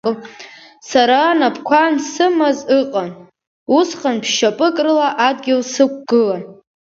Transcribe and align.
Сара 0.89 1.19
анапқәа 1.31 1.77
ансымаз 1.87 2.57
ыҟан, 2.79 3.09
усҟан 3.77 4.17
ԥшь-шьапык 4.23 4.75
рыла 4.85 5.07
адгьыл 5.27 5.61
сықәгылан. 5.73 6.43